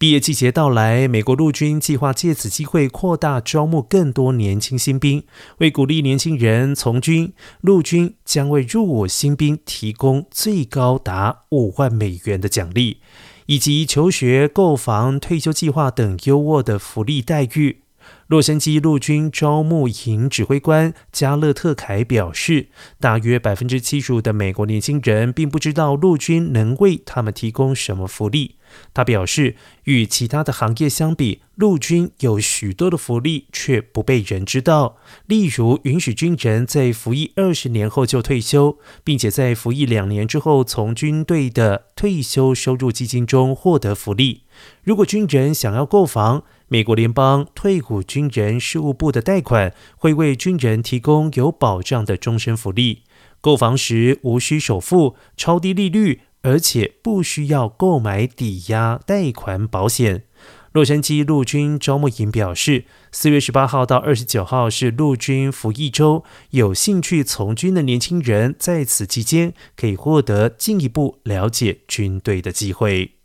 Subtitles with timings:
[0.00, 5.24] 毕业季节到来，美国陆军计划借此机会扩大招募更多年轻新兵。
[5.56, 7.32] 为鼓励年轻人从军，
[7.62, 12.98] 陆军将为入伍新兵提供最高达五万美元的奖励，
[13.46, 17.80] 以及求学、购房、退休计划等优渥的福利待遇。
[18.28, 22.68] 洛杉矶陆军招募营指挥官加勒特凯表示，
[23.00, 28.56] 大约百分之七十五的美国年轻人并不知道陆军能为他们提供什么福利。
[28.92, 44.42] 他表示，与其他的行业相比，陆军有许多的福利却不被人知道，例如允许军人在服役二十年后就退休，并且在服役两年之后从军队的退休收入基金中获得福利。
[44.84, 53.02] 如果军人想要购房，美国联邦退伍军军人事务部的贷款会为军人提供有保障的终身福利。
[53.40, 60.24] 购房时无需首付、超低利率，而且不需要购买抵押贷款保险。
[60.72, 73.17] 洛杉矶陆军招募营表示，四月十八号到二十九号是陆军服役周，有兴趣从军的年轻人在此期间可以获得进一步了解军队的机会。